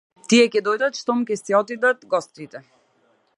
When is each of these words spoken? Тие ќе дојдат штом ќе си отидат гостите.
Тие 0.31 0.45
ќе 0.55 0.61
дојдат 0.67 1.01
штом 1.01 1.21
ќе 1.31 1.37
си 1.41 1.57
отидат 1.59 2.09
гостите. 2.15 2.63